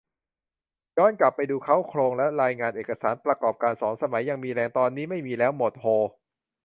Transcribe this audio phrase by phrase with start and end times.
[0.97, 5.85] ย้อนกลับไปดูเค้าโครงและรายการเอกสารประกอบการสอน สมัยยังมีแรง ตอนนี้ไม่มีแล้ว หมด โฮ